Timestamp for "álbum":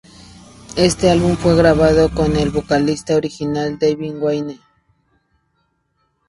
1.11-1.35